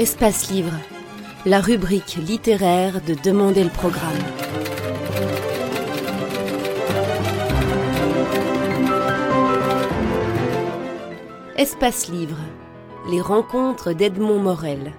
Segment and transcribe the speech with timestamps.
[0.00, 0.72] Espace Livre,
[1.44, 4.16] la rubrique littéraire de Demander le programme.
[11.58, 12.38] Espace Livre,
[13.10, 14.94] les rencontres d'Edmond Morel.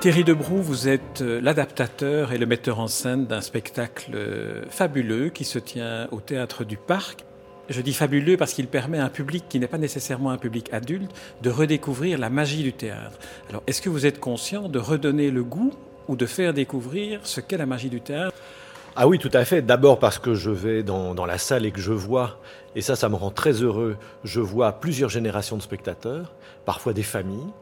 [0.00, 5.28] Thierry Debroux, vous êtes euh, l'adaptateur et le metteur en scène d'un spectacle euh, fabuleux
[5.28, 7.26] qui se tient au théâtre du Parc.
[7.68, 10.72] Je dis fabuleux parce qu'il permet à un public qui n'est pas nécessairement un public
[10.72, 13.18] adulte de redécouvrir la magie du théâtre.
[13.50, 15.74] Alors, est-ce que vous êtes conscient de redonner le goût
[16.08, 18.34] ou de faire découvrir ce qu'est la magie du théâtre?
[18.96, 19.62] Ah oui, tout à fait.
[19.62, 22.38] D'abord parce que je vais dans, dans, la salle et que je vois,
[22.74, 26.32] et ça, ça me rend très heureux, je vois plusieurs générations de spectateurs,
[26.64, 27.52] parfois des familles,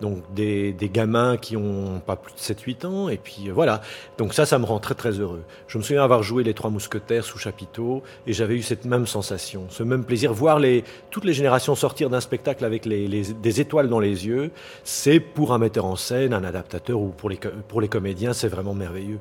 [0.00, 3.80] donc des, des gamins qui ont pas plus de 7-8 ans, et puis euh, voilà.
[4.16, 5.42] Donc ça, ça me rend très très heureux.
[5.66, 9.06] Je me souviens avoir joué Les Trois Mousquetaires sous chapiteau, et j'avais eu cette même
[9.06, 10.32] sensation, ce même plaisir.
[10.32, 14.26] Voir les, toutes les générations sortir d'un spectacle avec les, les, des étoiles dans les
[14.26, 14.50] yeux,
[14.84, 18.48] c'est pour un metteur en scène, un adaptateur ou pour les, pour les comédiens, c'est
[18.48, 19.20] vraiment merveilleux.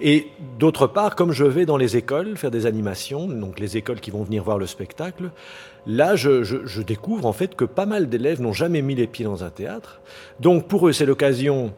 [0.00, 4.00] Et d'autre part, comme je vais dans les écoles faire des animations, donc les écoles
[4.00, 5.30] qui vont venir voir le spectacle,
[5.86, 9.42] là, je, découvre en fait que pas mal d'élèves n'ont jamais mis les pieds dans
[9.42, 10.00] un théâtre.
[10.38, 11.72] Donc pour eux, c'est l'occasion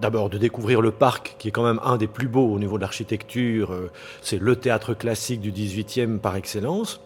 [0.00, 2.76] d'abord de découvrir le parc, qui est quand même un des plus beaux au niveau
[2.76, 3.74] de l'architecture.
[4.20, 7.00] C'est le théâtre classique du 18e par excellence.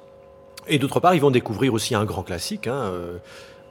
[0.69, 2.93] Et d'autre part, ils vont découvrir aussi un grand classique, hein,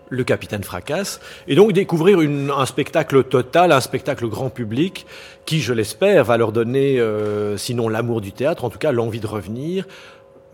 [0.10, 5.06] le Capitaine Fracasse, et donc découvrir une, un spectacle total, un spectacle grand public,
[5.46, 9.20] qui, je l'espère, va leur donner, euh, sinon l'amour du théâtre, en tout cas l'envie
[9.20, 9.86] de revenir,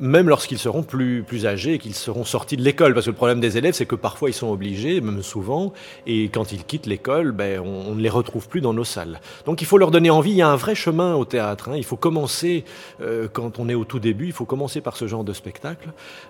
[0.01, 2.93] même lorsqu'ils seront plus, plus âgés et qu'ils seront sortis de l'école.
[2.93, 5.73] Parce que le problème des élèves, c'est que parfois ils sont obligés, même souvent,
[6.07, 9.21] et quand ils quittent l'école, ben, on, ne les retrouve plus dans nos salles.
[9.45, 10.31] Donc il faut leur donner envie.
[10.31, 11.69] Il y a un vrai chemin au théâtre.
[11.69, 11.75] Hein.
[11.77, 12.65] Il faut commencer,
[13.01, 15.89] euh, quand on est au tout début, il faut commencer par ce genre de spectacle,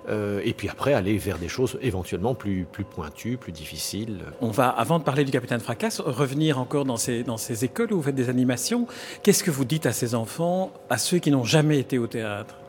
[0.09, 4.19] euh, et puis après aller vers des choses éventuellement plus, plus pointues, plus difficiles.
[4.41, 7.93] On va, avant de parler du Capitaine Fracasse, revenir encore dans ces, dans ces écoles
[7.93, 8.85] où vous faites des animations.
[9.23, 12.60] Qu'est-ce que vous dites à ces enfants, à ceux qui n'ont jamais été au théâtre?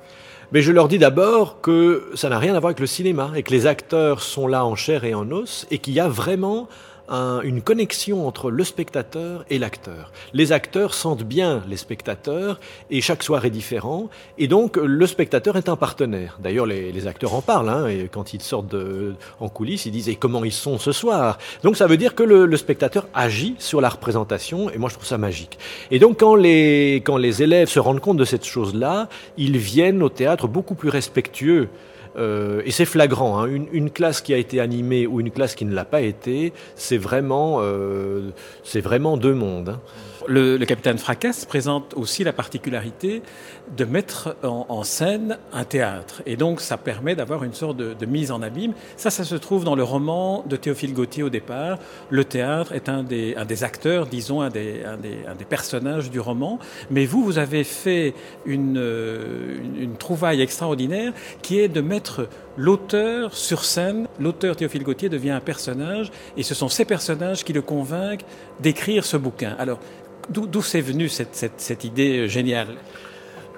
[0.52, 3.42] Mais je leur dis d'abord que ça n'a rien à voir avec le cinéma et
[3.42, 6.68] que les acteurs sont là en chair et en os et qu'il y a vraiment
[7.12, 10.10] un, une connexion entre le spectateur et l'acteur.
[10.32, 12.58] Les acteurs sentent bien les spectateurs
[12.90, 14.08] et chaque soir est différent
[14.38, 16.38] et donc le spectateur est un partenaire.
[16.42, 20.08] D'ailleurs les, acteurs en parlent hein, et quand ils sortent de, en coulisses ils disent
[20.08, 21.38] et comment ils sont ce soir?
[21.62, 24.94] Donc ça veut dire que le, le, spectateur agit sur la représentation et moi je
[24.94, 25.58] trouve ça magique.
[25.90, 30.02] Et donc quand les, quand les élèves se rendent compte de cette chose-là, ils viennent
[30.02, 31.68] au théâtre beaucoup plus respectueux
[32.16, 33.38] et c'est flagrant.
[33.38, 33.46] Hein.
[33.46, 36.52] Une, une, classe qui a été animée ou une classe qui ne l'a pas été,
[36.74, 38.30] c'est vraiment, euh,
[38.64, 39.70] c'est vraiment deux mondes.
[39.70, 39.80] Hein.
[40.28, 43.22] Le, capitaine Fracasse présente aussi la particularité
[43.77, 46.22] de mettre en, scène un théâtre.
[46.27, 48.72] Et donc, ça permet d'avoir une sorte de, mise en abîme.
[48.97, 51.78] Ça, ça se trouve dans le roman de Théophile Gautier au départ.
[52.10, 56.59] Le théâtre est un des, acteurs, disons, un des, personnages du roman.
[56.91, 58.15] Mais vous, vous avez fait
[58.47, 58.81] une,
[59.78, 61.12] une trouvaille extraordinaire
[61.43, 66.54] qui est de mettre l'auteur sur scène, l'auteur Théophile Gautier devient un personnage, et ce
[66.54, 68.24] sont ces personnages qui le convainquent
[68.60, 69.54] d'écrire ce bouquin.
[69.58, 69.78] Alors,
[70.30, 72.68] d'où c'est venu cette, idée géniale?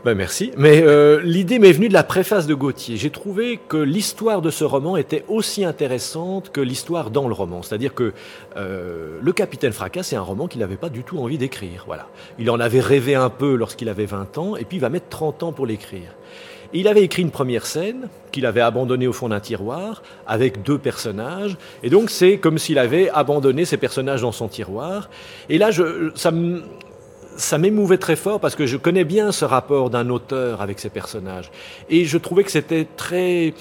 [0.05, 0.53] Ben merci.
[0.59, 2.99] Mais euh, l'idée m'est venue de la préface de Gauthier.
[2.99, 7.63] J'ai trouvé que l'histoire de ce roman était aussi intéressante que l'histoire dans le roman.
[7.63, 8.13] C'est-à-dire que
[8.59, 11.85] euh, Le Capitaine Fracas, c'est un roman qu'il n'avait pas du tout envie d'écrire.
[11.87, 12.09] Voilà.
[12.39, 15.09] Il en avait rêvé un peu lorsqu'il avait 20 ans, et puis il va mettre
[15.09, 16.15] 30 ans pour l'écrire.
[16.73, 20.79] Il avait écrit une première scène qu'il avait abandonnée au fond d'un tiroir avec deux
[20.79, 21.57] personnages.
[21.83, 25.09] Et donc c'est comme s'il avait abandonné ces personnages dans son tiroir.
[25.49, 25.71] Et là,
[26.15, 30.91] ça m'émouvait très fort parce que je connais bien ce rapport d'un auteur avec ses
[30.91, 31.51] personnages.
[31.91, 33.55] Et je trouvais que c'était très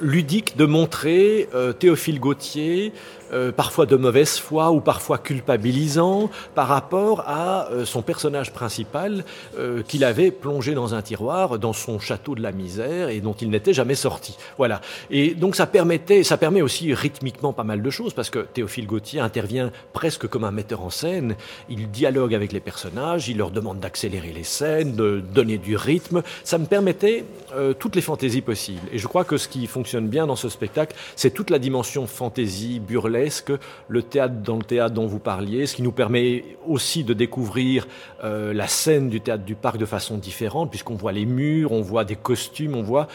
[0.00, 2.92] ludique de montrer euh, Théophile Gautier
[3.32, 9.24] euh, parfois de mauvaise foi ou parfois culpabilisant par rapport à euh, son personnage principal
[9.58, 13.32] euh, qu'il avait plongé dans un tiroir dans son château de la misère et dont
[13.32, 14.36] il n'était jamais sorti.
[14.58, 14.80] Voilà.
[15.10, 18.86] Et donc ça permettait, ça permet aussi rythmiquement pas mal de choses parce que Théophile
[18.86, 21.34] Gautier intervient presque comme un metteur en scène.
[21.68, 26.22] Il dialogue avec les personnages, il leur demande d'accélérer les scènes, de donner du rythme.
[26.44, 27.24] Ça me permettait
[27.78, 28.86] toutes les fantaisies possibles.
[28.92, 32.06] Et je crois que ce qui fonctionne bien dans ce spectacle, c'est toute la dimension
[32.06, 33.15] fantaisie, burlesque
[33.88, 37.86] le théâtre dans le théâtre dont vous parliez, ce qui nous permet aussi de découvrir
[38.24, 41.82] euh, la scène du théâtre du parc de façon différente, puisqu'on voit les murs, on
[41.82, 43.08] voit des costumes, on voit,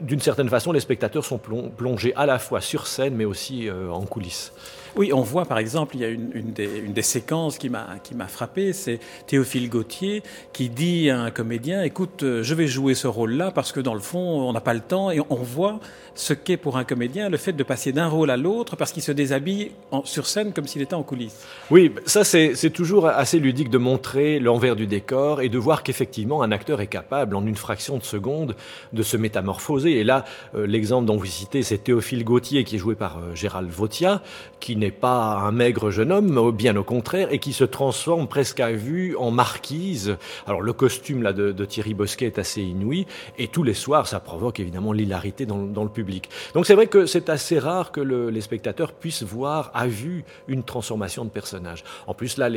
[0.00, 4.02] d'une certaine façon, les spectateurs sont plongés à la fois sur scène, mais aussi en
[4.02, 4.52] coulisses?
[4.96, 9.00] Oui, on voit par exemple, il y a une, des, séquences qui m'a frappé, c'est
[9.26, 10.22] Théophile Gautier
[10.52, 13.94] qui dit à un comédien, écoute, euh, je vais jouer ce rôle-là parce que dans
[13.94, 15.80] le fond, on n'a pas le temps et on voit
[16.14, 19.02] ce qu'est pour un comédien le fait de passer d'un rôle à l'autre parce qu'il
[19.02, 19.72] se déshabille
[20.04, 21.46] sur scène comme s'il était en coulisses.
[21.70, 26.42] Oui, ça c'est toujours assez ludique de montrer l'envers du décor et de voir qu'effectivement
[26.42, 28.56] un acteur est capable en une fraction de seconde
[28.92, 29.98] de se métamorphoser.
[29.98, 30.24] Et là,
[30.54, 34.22] euh, l'exemple dont vous citez, c'est Théophile Gautier qui est joué par euh, Gérald Vautia,
[34.60, 38.60] qui n'est pas un maigre jeune homme, bien au contraire, et qui se transforme presque
[38.60, 40.16] à vue en marquise.
[40.46, 43.06] Alors le costume là de, Thierry Bosquet est assez inouï,
[43.38, 46.28] et tous les soirs ça provoque évidemment l'hilarité dans, dans le public.
[46.54, 50.62] Donc c'est vrai que c'est assez rare que les spectateurs puissent voir à vue une
[50.62, 51.84] transformation de personnage.
[52.06, 52.48] En plus là,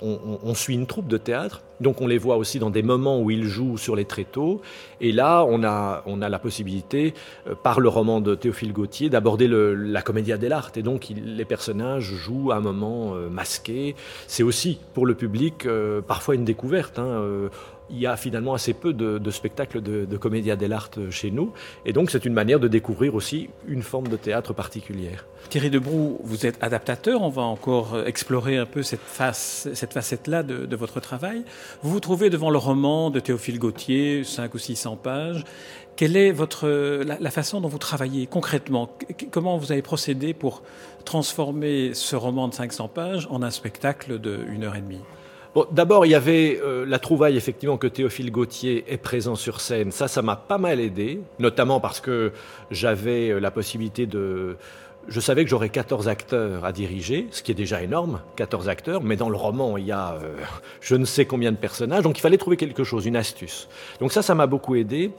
[0.00, 3.30] on, suit une troupe de théâtre, donc on les voit aussi dans des moments où
[3.30, 4.62] ils jouent sur les tréteaux.
[5.00, 7.12] Et là, on a, on a la possibilité,
[7.46, 10.76] euh, par le roman de Théophile Gautier, d'aborder la comédia dell'arte.
[10.76, 13.94] Et donc les personnages jouent à un moment euh, masqué.
[14.26, 16.98] C'est aussi pour le public euh, parfois une découverte.
[16.98, 17.50] Hein,
[17.92, 21.52] il y a finalement assez peu de, spectacles de, de comédia dell'arte chez nous.
[21.84, 25.26] Et donc, c'est une manière de découvrir aussi une forme de théâtre particulière.
[25.50, 27.22] Thierry Debroux, vous êtes adaptateur.
[27.22, 31.44] On va encore explorer un peu cette, face, cette facette-là de, votre travail.
[31.82, 35.44] Vous vous trouvez devant le roman de Théophile Gautier, 5 ou 600 pages.
[35.94, 36.68] Quelle est votre,
[37.04, 38.96] la, la façon dont vous travaillez concrètement?
[39.30, 40.62] Comment vous avez procédé pour
[41.04, 45.02] transformer ce roman de 500 pages en un spectacle de 1 heure et demie?
[45.54, 49.60] Bon, D'abord, il y avait euh, la trouvaille effectivement que Théophile Gautier est présent sur
[49.60, 49.92] scène.
[49.92, 52.32] Ça, ça m'a pas mal aidé, notamment parce que
[52.70, 54.56] j'avais euh, la possibilité de...
[55.08, 59.02] Je savais que j'aurais 14 acteurs à diriger, ce qui est déjà énorme, 14 acteurs,
[59.02, 60.36] mais dans le roman, il y a euh,
[60.80, 63.68] je ne sais combien de personnages, donc il fallait trouver quelque chose, une astuce.
[64.00, 65.10] Donc ça, ça m'a beaucoup aidé.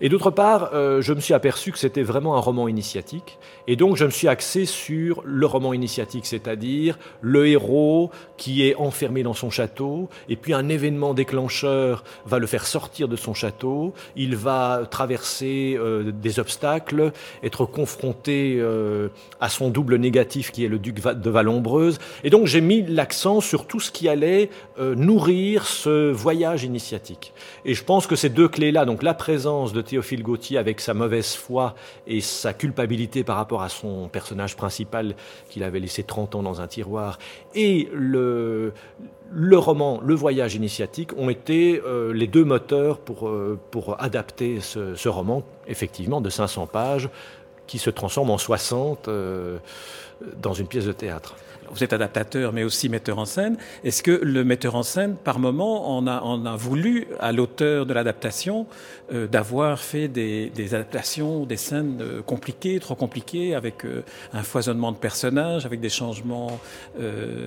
[0.00, 3.38] Et d'autre part, euh, je me suis aperçu que c'était vraiment un roman initiatique.
[3.68, 8.74] Et donc, je me suis axé sur le roman initiatique, c'est-à-dire le héros qui est
[8.74, 13.34] enfermé dans son château, et puis un événement déclencheur va le faire sortir de son
[13.34, 17.12] château, il va traverser euh, des obstacles,
[17.42, 19.08] être confronté euh,
[19.40, 21.98] à son double négatif qui est le duc de Vallombreuse.
[22.24, 27.32] Et donc, j'ai mis l'accent sur tout ce qui allait nourrir ce voyage initiatique.
[27.64, 30.94] Et je pense que ces deux clés-là, donc la présence de Théophile Gautier avec sa
[30.94, 31.74] mauvaise foi
[32.06, 35.14] et sa culpabilité par rapport à son personnage principal
[35.48, 37.18] qu'il avait laissé 30 ans dans un tiroir
[37.54, 38.72] et le,
[39.52, 43.58] roman Le Voyage initiatique ont été euh, les deux moteurs pour, euh,
[43.98, 47.08] adapter ce, roman, effectivement, de 500 pages,
[47.66, 49.58] qui se transforme en 60 euh,
[50.36, 51.34] dans une pièce de théâtre
[51.74, 53.56] vous êtes adaptateur, mais aussi metteur en scène.
[53.82, 58.66] Est-ce que le metteur en scène, par moment, on a, voulu à l'auteur de l'adaptation
[59.12, 64.92] euh, d'avoir fait des, adaptations, des scènes euh, compliquées, trop compliquées, avec euh, un foisonnement
[64.92, 66.60] de personnages, avec des changements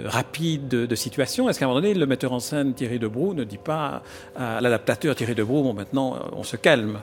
[0.06, 1.50] rapides de, de situation?
[1.50, 4.03] Est-ce qu'à un moment donné, le metteur en scène Thierry Debroux ne dit pas
[4.35, 7.00] à l'adaptateur Thierry Debroux, bon, maintenant, on se calme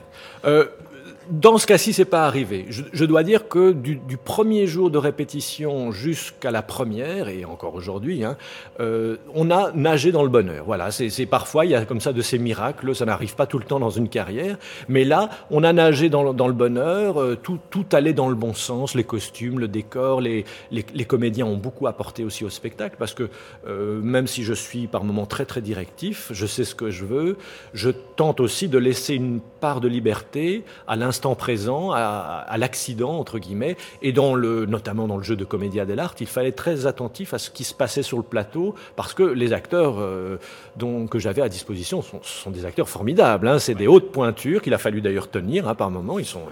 [1.29, 2.65] dans ce cas-ci, c'est pas arrivé.
[2.69, 8.23] Je, dois dire que du, premier jour de répétition jusqu'à la première, et encore aujourd'hui,
[8.23, 8.37] hein,
[8.79, 10.65] euh, on a nagé dans le bonheur.
[10.65, 12.95] Voilà, c'est parfois il y a comme ça de ces miracles.
[12.95, 14.57] Ça n'arrive pas tout le temps dans une carrière,
[14.87, 17.21] mais là, on a nagé dans, le bonheur.
[17.21, 18.95] Euh, tout, tout allait dans le bon sens.
[18.95, 23.29] Les costumes, le décor, les, les, comédiens ont beaucoup apporté aussi au spectacle parce que
[23.67, 27.05] euh, même si je suis par moments très très directif, je sais ce que je
[27.05, 27.37] veux.
[27.73, 33.17] Je tente aussi de laisser une part de liberté à l'instant l'instant présent, à, l'accident
[33.17, 36.57] entre guillemets, et dans le, notamment dans le jeu de comédia dell'arte, il fallait être
[36.57, 40.37] très attentif à ce qui se passait sur le plateau, parce que les acteurs euh,
[40.75, 43.47] dont, que j'avais à disposition sont, sont des acteurs formidables.
[43.47, 46.19] Hein, c'est des hautes pointures qu'il a fallu d'ailleurs tenir hein, par moments.
[46.19, 46.43] Ils sont,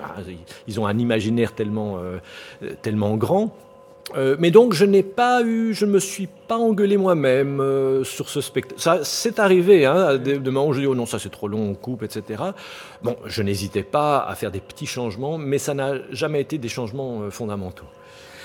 [0.67, 2.20] ils ont un imaginaire tellement, euh,
[2.82, 3.53] tellement grand.
[4.15, 8.29] Euh, mais donc je n'ai pas eu, je me suis pas engueulé moi-même euh, sur
[8.29, 8.79] ce spectacle.
[8.79, 11.74] Ça, c'est arrivé, hein, des, où je dis oh non ça c'est trop long, on
[11.74, 12.43] coupe, etc.
[13.01, 16.69] Bon, je n'hésitais pas à faire des petits changements, mais ça n'a jamais été des
[16.69, 17.86] changements euh, fondamentaux.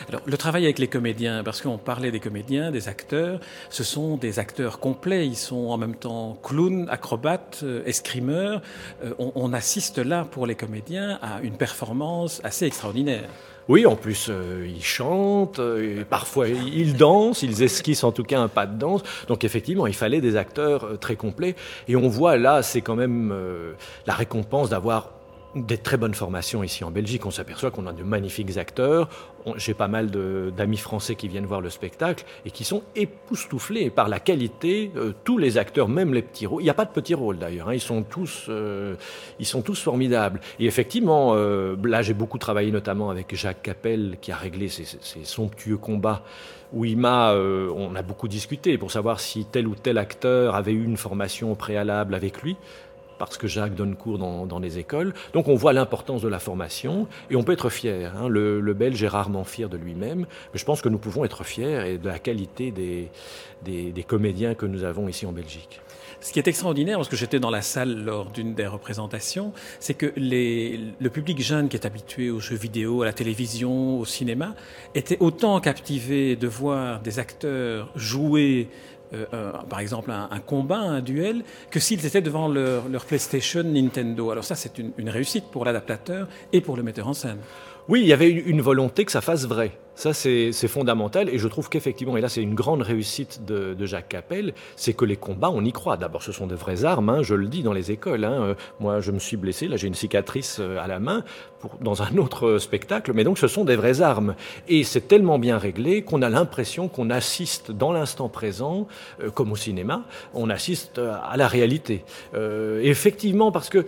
[0.09, 3.41] Alors, le travail avec les comédiens, parce qu'on parlait des comédiens, des acteurs,
[3.71, 5.27] ce sont des acteurs complets.
[5.27, 8.63] Ils sont en même temps clowns, acrobates, escrimeurs.
[9.19, 13.29] on, on assiste là, pour les comédiens, à une performance assez extraordinaire.
[13.69, 18.41] Oui, en plus, euh, ils chantent, euh, parfois ils dansent, ils esquissent en tout cas
[18.41, 19.03] un pas de danse.
[19.29, 21.55] Donc effectivement, il fallait des acteurs euh, très complets.
[21.87, 23.35] Et on voit là, c'est quand même
[24.07, 25.18] la récompense d'avoir
[25.55, 27.25] des très bonnes formations ici en Belgique.
[27.25, 29.09] On s'aperçoit qu'on a de magnifiques acteurs.
[29.57, 34.09] J'ai pas mal d'amis français qui viennent voir le spectacle et qui sont époustouflés par
[34.09, 34.91] la qualité.
[34.97, 36.61] Euh, tous les acteurs, même les petits rôles.
[36.61, 37.69] Il n'y a pas de petits rôles d'ailleurs.
[37.69, 37.75] Hein.
[37.75, 38.97] ils sont tous, euh,
[39.39, 40.41] ils sont tous formidables.
[40.61, 44.85] Et effectivement, euh, là j'ai beaucoup travaillé notamment avec Jacques Capel qui a réglé ces,
[44.85, 46.23] ces somptueux combats
[46.75, 50.73] où il m'a, on a beaucoup discuté pour savoir si tel ou tel acteur avait
[50.73, 52.59] eu une formation préalable avec lui
[53.19, 55.15] parce que Jacques donne cours dans, les écoles.
[55.33, 58.13] Donc on voit l'importance de la formation et on peut être fier.
[58.17, 58.29] Hein.
[58.29, 61.93] Le, Belge est rarement fier de lui-même, mais je pense que nous pouvons être fiers
[61.93, 63.11] et de la qualité des,
[63.65, 65.81] des, comédiens que nous avons ici en Belgique.
[66.21, 69.95] Ce qui est extraordinaire, parce que j'étais dans la salle lors d'une des représentations, c'est
[69.95, 74.55] que le public jeune qui est habitué aux jeux vidéo, à la télévision, au cinéma,
[74.97, 78.69] était autant captivé de voir des acteurs jouer
[79.15, 84.31] euh, par exemple un, combat, un duel, que s'ils étaient devant leur, PlayStation Nintendo.
[84.31, 87.39] Alors ça, c'est une, une réussite pour l'adaptateur et pour le metteur en scène.
[87.89, 89.73] Oui, il y avait une volonté que ça fasse vrai.
[89.99, 91.29] Ça, c'est fondamental.
[91.29, 95.05] Et je trouve qu'effectivement, et là, c'est une grande réussite de, Jacques Capel, c'est que
[95.05, 95.97] les combats, on y croit.
[95.97, 98.23] D'abord, ce sont de vraies armes, hein, je le dis dans les écoles.
[98.23, 98.43] Hein.
[98.43, 101.25] Euh, moi, je me suis blessé, là, j'ai une cicatrice euh, à la main
[101.59, 104.37] pour, dans un autre euh, spectacle, mais donc ce sont des vraies armes.
[104.69, 108.87] Et c'est tellement bien réglé qu'on a l'impression qu'on assiste dans l'instant présent,
[109.35, 112.05] comme au cinéma, on assiste à la réalité.
[112.83, 113.85] effectivement, parce que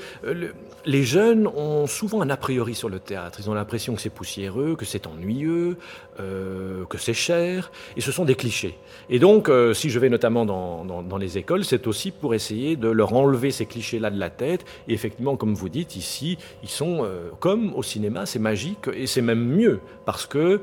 [0.85, 3.39] les jeunes ont souvent un a priori sur le théâtre.
[3.41, 5.77] Ils ont l'impression que c'est poussiéreux, que c'est ennuyeux,
[6.19, 8.77] euh, que c'est cher, et ce sont des clichés.
[9.09, 12.89] Et donc, euh, si je vais notamment dans, les écoles, c'est aussi pour essayer de
[12.89, 14.65] leur enlever ces clichés-là de la tête.
[14.89, 19.07] Et effectivement, comme vous dites, ici, ils sont euh, comme au cinéma, c'est magique, et
[19.07, 20.61] c'est même mieux, parce que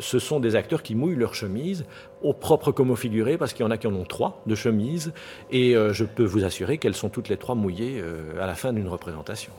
[0.00, 1.84] ce sont des acteurs qui mouillent leur chemise
[2.24, 4.54] au propre comme au figuré, parce qu'il y en a qui en ont trois de
[4.54, 5.12] chemises,
[5.52, 8.02] et je peux vous assurer qu'elles sont toutes les trois mouillées
[8.40, 9.52] à la fin d'une représentation.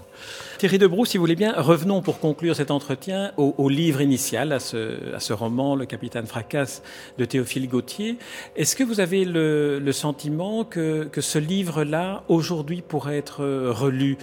[0.58, 4.60] Thierry Debroux, si vous voulez bien, revenons pour conclure cet entretien au, livre initial, à
[4.60, 6.82] ce, à ce, roman, Le Capitaine Fracasse
[7.18, 8.18] de Théophile Gautier.
[8.56, 14.18] Est-ce que vous avez le, le sentiment que, que ce livre-là, aujourd'hui, pourrait être relu?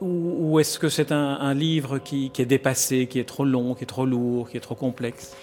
[0.00, 3.44] Ou, ou est-ce que c'est un, un, livre qui, qui est dépassé, qui est trop
[3.44, 5.36] long, qui est trop lourd, qui est trop complexe?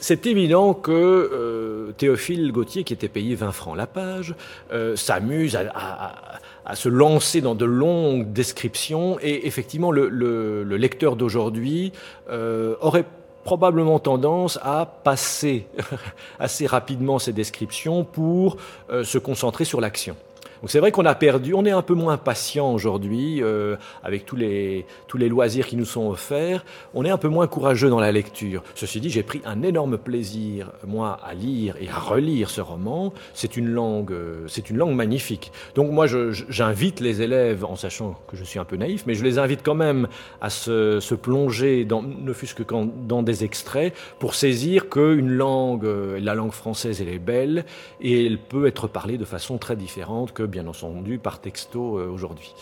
[0.00, 1.47] C'est évident que euh,
[1.96, 4.34] Théophile Gautier, qui était payé 20 francs la page,
[4.72, 9.18] euh, s'amuse à, se lancer dans de longues descriptions.
[9.20, 11.92] Et effectivement, le lecteur d'aujourd'hui
[12.30, 13.06] euh, aurait
[13.48, 15.66] probablement tendance à passer
[16.38, 18.58] assez rapidement ces descriptions pour
[18.90, 20.16] euh, se concentrer sur l'action.
[20.62, 24.26] Donc c'est vrai qu'on a perdu, on est un peu moins patient aujourd'hui euh, avec
[24.26, 26.64] tous les, tous les loisirs qui nous sont offerts.
[26.94, 28.62] On est un peu moins courageux dans la lecture.
[28.74, 33.12] Ceci dit, j'ai pris un énorme plaisir, moi, à lire et à relire ce roman.
[33.34, 35.52] C'est une langue, euh, c'est une langue magnifique.
[35.74, 39.24] Donc moi, j'invite les élèves, en sachant que je suis un peu naïf, mais je
[39.24, 40.08] les invite quand même
[40.40, 45.84] à se, se plonger, dans, ne fût-ce que dans des extraits, pour saisir qu'une langue,
[45.84, 47.64] euh, la langue française, elle est belle
[48.00, 52.08] et elle peut être parlée de façon très différente que bien entendu par texto euh,
[52.08, 52.54] aujourd'hui.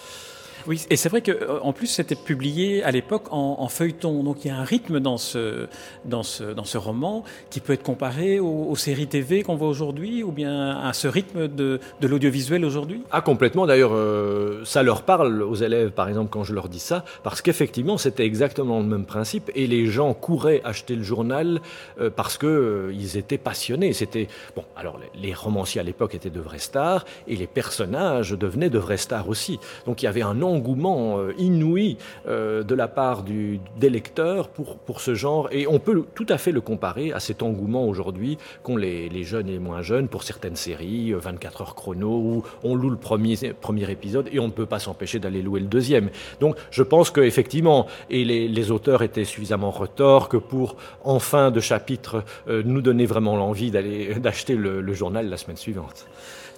[0.66, 4.48] Oui, et c'est vrai qu'en euh, plus c'était publié à l'époque en, feuilleton, donc il
[4.48, 5.66] y a un rythme dans ce,
[6.04, 10.22] dans ce, dans ce roman qui peut être comparé aux, séries TV qu'on voit aujourd'hui
[10.22, 13.02] ou bien à ce rythme de, de l'audiovisuel aujourd'hui?
[13.10, 16.78] Ah complètement, d'ailleurs euh, ça leur parle aux élèves par exemple quand je leur dis
[16.78, 21.60] ça, parce qu'effectivement c'était exactement le même principe et les gens couraient acheter le journal
[22.00, 23.92] euh, parce que ils étaient passionnés.
[23.92, 28.32] C'était bon, alors les, les romanciers à l'époque étaient de vrais stars et les personnages
[28.32, 29.58] devenaient de vrais stars aussi.
[29.86, 31.96] Donc il y avait un nom engouement euh, inouï
[32.26, 35.48] euh, de la part des lecteurs pour, pour ce genre.
[35.52, 39.24] Et on peut tout à fait le comparer à cet engouement aujourd'hui qu'ont les, les,
[39.24, 42.90] jeunes et les moins jeunes pour certaines séries, 24 euh, heures chrono, où on loue
[42.90, 46.10] le premier, premier épisode et on ne peut pas s'empêcher d'aller louer le deuxième.
[46.40, 51.50] Donc je pense qu'effectivement, et les, les, auteurs étaient suffisamment retors que pour, en fin
[51.50, 56.06] de chapitre, nous donner vraiment l'envie d'aller d'acheter le journal la semaine suivante.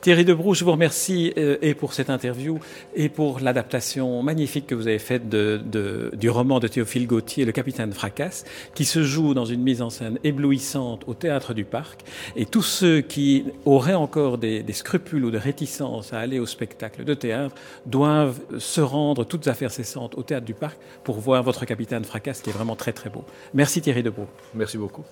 [0.01, 2.61] Thierry Debroux, je vous remercie euh, et pour cette interview
[2.95, 7.93] et pour l'adaptation magnifique que vous avez faite du roman de Théophile Gautier, Le Capitaine
[7.93, 12.03] Fracasse, qui se joue dans une mise en scène éblouissante au Théâtre du Parc.
[12.37, 16.47] Et tous ceux qui auraient encore des, des scrupules ou de réticences à aller au
[16.47, 21.43] spectacle de théâtre doivent se rendre toutes affaires cessantes au Théâtre du Parc pour voir
[21.43, 23.25] votre Capitaine Fracasse qui est vraiment très très beau.
[23.53, 24.29] Merci Thierry Debroux.
[24.55, 25.05] Merci beaucoup.